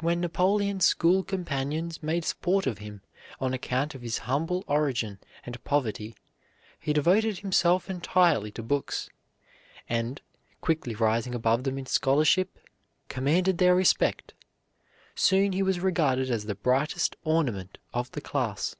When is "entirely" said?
7.90-8.50